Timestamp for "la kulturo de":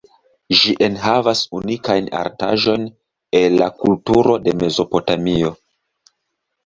3.63-4.55